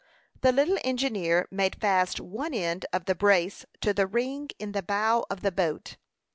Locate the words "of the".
2.91-3.13, 5.29-5.51